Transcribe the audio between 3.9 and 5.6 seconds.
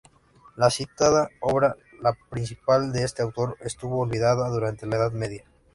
olvidada durante la Edad Media.